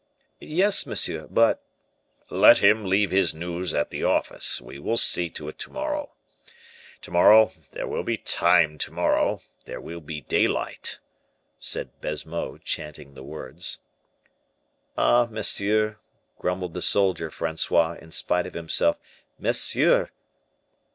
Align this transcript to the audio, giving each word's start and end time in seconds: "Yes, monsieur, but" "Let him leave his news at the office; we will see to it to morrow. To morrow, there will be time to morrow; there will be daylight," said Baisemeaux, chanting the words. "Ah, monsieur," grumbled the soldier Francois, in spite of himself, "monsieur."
"Yes, 0.39 0.87
monsieur, 0.87 1.27
but" 1.29 1.63
"Let 2.31 2.57
him 2.57 2.85
leave 2.85 3.11
his 3.11 3.35
news 3.35 3.71
at 3.71 3.91
the 3.91 4.03
office; 4.03 4.59
we 4.59 4.79
will 4.79 4.97
see 4.97 5.29
to 5.29 5.47
it 5.47 5.59
to 5.59 5.69
morrow. 5.71 6.13
To 7.03 7.11
morrow, 7.11 7.51
there 7.73 7.85
will 7.87 8.01
be 8.01 8.17
time 8.17 8.79
to 8.79 8.91
morrow; 8.91 9.41
there 9.65 9.79
will 9.79 10.01
be 10.01 10.21
daylight," 10.21 10.97
said 11.59 12.01
Baisemeaux, 12.01 12.57
chanting 12.63 13.13
the 13.13 13.21
words. 13.23 13.77
"Ah, 14.97 15.27
monsieur," 15.29 15.99
grumbled 16.39 16.73
the 16.73 16.81
soldier 16.81 17.29
Francois, 17.29 17.95
in 18.01 18.11
spite 18.11 18.47
of 18.47 18.55
himself, 18.55 18.97
"monsieur." 19.37 20.09